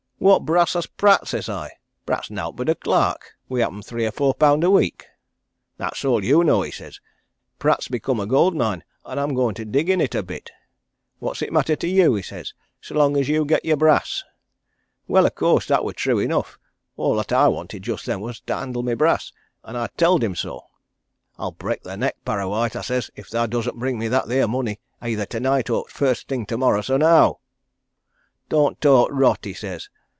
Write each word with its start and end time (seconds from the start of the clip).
'What 0.23 0.45
brass 0.45 0.73
has 0.73 0.85
Pratt?' 0.85 1.27
says 1.27 1.49
I. 1.49 1.71
'Pratt's 2.05 2.29
nowt 2.29 2.55
but 2.55 2.69
a 2.69 2.75
clerk, 2.75 3.31
wi' 3.49 3.61
happen 3.61 3.81
three 3.81 4.05
or 4.05 4.11
four 4.11 4.35
pound 4.35 4.63
a 4.63 4.69
week!' 4.69 5.07
'That's 5.77 6.05
all 6.05 6.23
you 6.23 6.43
know,' 6.43 6.61
he 6.61 6.69
says. 6.69 6.99
'Pratt's 7.57 7.87
become 7.87 8.19
a 8.19 8.27
gold 8.27 8.55
mine, 8.55 8.83
and 9.03 9.19
I'm 9.19 9.33
going 9.33 9.55
to 9.55 9.65
dig 9.65 9.89
in 9.89 9.99
it 9.99 10.13
a 10.13 10.21
bit. 10.21 10.51
What's 11.17 11.41
it 11.41 11.51
matter 11.51 11.75
to 11.75 11.87
you,' 11.87 12.13
he 12.13 12.21
says, 12.21 12.53
'so 12.79 12.93
long 12.93 13.17
as 13.17 13.29
you 13.29 13.45
get 13.45 13.65
your 13.65 13.77
brass?' 13.77 14.23
Well, 15.07 15.25
of 15.25 15.33
course, 15.33 15.65
that 15.65 15.81
wor 15.83 15.91
true 15.91 16.19
enough 16.19 16.59
all 16.97 17.19
'at 17.19 17.31
I 17.33 17.47
wanted 17.47 17.81
just 17.81 18.05
then 18.05 18.21
were 18.21 18.33
to 18.33 18.55
handle 18.55 18.83
my 18.83 18.93
brass. 18.93 19.33
And 19.63 19.75
I 19.75 19.87
tell'd 19.97 20.23
him 20.23 20.35
so. 20.35 20.65
'I'll 21.39 21.53
brek 21.53 21.81
thy 21.81 21.95
neck, 21.95 22.17
Parrawhite,' 22.25 22.75
I 22.75 22.81
says, 22.81 23.09
'if 23.15 23.31
thou 23.31 23.47
doesn't 23.47 23.79
bring 23.79 23.97
me 23.97 24.07
that 24.09 24.27
theer 24.27 24.47
money 24.47 24.79
eyther 25.01 25.25
to 25.25 25.39
night 25.39 25.71
or 25.71 25.87
t' 25.87 25.91
first 25.91 26.27
thing 26.27 26.45
tomorrow 26.45 26.81
so 26.81 26.97
now!' 26.97 27.39
'Don't 28.49 28.79
talk 28.79 29.09
rot!' 29.11 29.45
he 29.45 29.55
says. 29.55 29.89